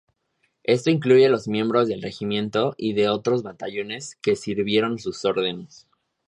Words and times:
Esto 0.63 0.89
incluye 0.89 1.29
los 1.29 1.47
miembros 1.47 1.87
del 1.87 2.01
regimiento 2.01 2.73
y 2.75 2.93
de 2.93 3.07
otros 3.09 3.43
batallones 3.43 4.15
que 4.15 4.35
sirvieron 4.35 4.97
su 4.97 5.15
órdenes. 5.27 5.87